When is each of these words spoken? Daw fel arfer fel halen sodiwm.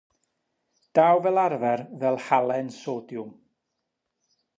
Daw 0.95 1.17
fel 1.23 1.37
arfer 1.45 1.79
fel 1.99 2.17
halen 2.25 2.67
sodiwm. 2.81 3.31